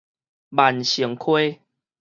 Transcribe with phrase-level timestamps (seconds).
[0.49, 1.59] 萬盛溪